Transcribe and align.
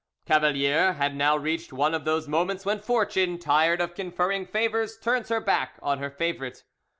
Cavalier 0.25 0.93
had 0.93 1.15
now 1.15 1.37
reached 1.37 1.71
one 1.71 1.93
of 1.93 2.05
those 2.05 2.27
moments 2.27 2.65
when 2.65 2.79
Fortune, 2.79 3.37
tired 3.37 3.79
of 3.79 3.93
conferring 3.93 4.47
favours, 4.47 4.97
turns 4.97 5.29
her 5.29 5.39
back 5.39 5.77
on 5.83 6.01
the 6.01 6.09
favourite. 6.09 6.63